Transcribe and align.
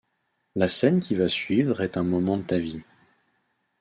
La 0.55 0.67
scène 0.67 0.99
qui 0.99 1.13
va 1.13 1.27
suivre 1.29 1.81
est 1.81 1.95
un 1.95 2.01
moment 2.03 2.37
de 2.37 2.41
ta 2.41 2.57
vie. 2.57 2.81